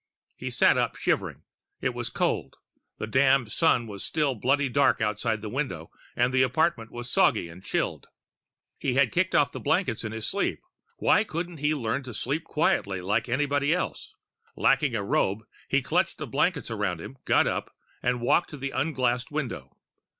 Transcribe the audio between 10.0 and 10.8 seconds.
in his sleep.